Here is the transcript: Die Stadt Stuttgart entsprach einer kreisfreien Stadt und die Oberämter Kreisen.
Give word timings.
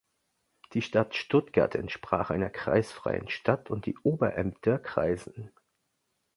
Die 0.73 0.81
Stadt 0.81 1.13
Stuttgart 1.13 1.75
entsprach 1.75 2.31
einer 2.31 2.49
kreisfreien 2.49 3.29
Stadt 3.29 3.69
und 3.69 3.85
die 3.85 3.99
Oberämter 3.99 4.79
Kreisen. 4.79 5.51